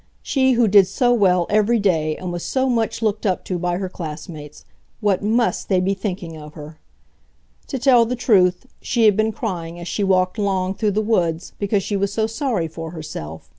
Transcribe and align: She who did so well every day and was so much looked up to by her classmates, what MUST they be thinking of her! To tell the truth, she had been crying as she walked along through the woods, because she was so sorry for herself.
She 0.23 0.53
who 0.53 0.67
did 0.67 0.87
so 0.87 1.13
well 1.13 1.45
every 1.47 1.77
day 1.77 2.17
and 2.17 2.31
was 2.33 2.43
so 2.43 2.67
much 2.67 3.03
looked 3.03 3.23
up 3.23 3.45
to 3.45 3.59
by 3.59 3.77
her 3.77 3.87
classmates, 3.87 4.65
what 4.99 5.21
MUST 5.21 5.69
they 5.69 5.79
be 5.79 5.93
thinking 5.93 6.35
of 6.35 6.53
her! 6.55 6.79
To 7.67 7.77
tell 7.77 8.05
the 8.07 8.15
truth, 8.15 8.65
she 8.81 9.03
had 9.05 9.15
been 9.15 9.31
crying 9.31 9.79
as 9.79 9.87
she 9.87 10.03
walked 10.03 10.39
along 10.39 10.73
through 10.73 10.93
the 10.97 11.01
woods, 11.03 11.53
because 11.59 11.83
she 11.83 11.95
was 11.97 12.11
so 12.11 12.25
sorry 12.25 12.67
for 12.67 12.89
herself. 12.89 13.47